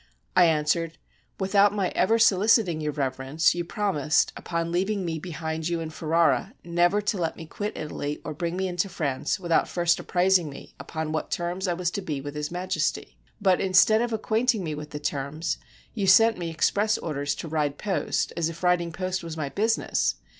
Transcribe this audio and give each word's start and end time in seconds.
I 0.35 0.45
answered, 0.45 0.97
"Without 1.39 1.75
my 1.75 1.89
ever 1.89 2.17
soHciting 2.17 2.81
Your 2.81 2.91
Reverence, 2.91 3.53
you 3.53 3.63
promised, 3.63 4.33
upon 4.35 4.71
leaving 4.71 5.05
me 5.05 5.19
behind 5.19 5.69
you 5.69 5.79
in 5.79 5.91
Ferrara, 5.91 6.55
never 6.63 7.01
to 7.03 7.19
let 7.19 7.35
me 7.37 7.45
quit 7.45 7.77
Italy 7.77 8.19
or 8.25 8.33
bring 8.33 8.57
me 8.57 8.67
into 8.67 8.89
France 8.89 9.39
without 9.39 9.67
first 9.67 9.99
apprising 9.99 10.49
me 10.49 10.73
upon 10.79 11.11
what 11.11 11.29
terms 11.29 11.67
I 11.67 11.75
was 11.75 11.91
to 11.91 12.01
be 12.01 12.19
with 12.19 12.33
His 12.33 12.49
Majesty. 12.49 13.19
But 13.39 13.61
instead 13.61 14.01
of 14.01 14.11
acquainting 14.11 14.63
me 14.63 14.73
with 14.73 14.89
the 14.89 14.99
terms, 14.99 15.59
you 15.93 16.07
sent 16.07 16.35
me 16.35 16.49
express 16.49 16.97
orders 16.97 17.35
to 17.35 17.47
ride 17.47 17.77
post, 17.77 18.33
as 18.35 18.49
if 18.49 18.63
riding 18.63 18.91
post 18.91 19.23
was 19.23 19.37
my 19.37 19.51
busi 19.51 19.77
ness. 19.77 20.15